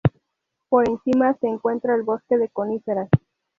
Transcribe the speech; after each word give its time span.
Por 0.67 0.89
encima, 0.89 1.35
se 1.35 1.45
encuentra 1.47 1.93
el 1.93 2.01
bosque 2.01 2.35
de 2.39 2.49
coníferas. 2.49 3.07